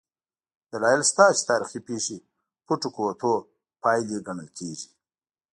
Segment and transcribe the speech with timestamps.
[0.71, 2.17] دلایل شته چې تاریخي پېښې
[2.65, 3.33] پټو قوتونو
[3.83, 4.89] پایلې ګڼل کېږي.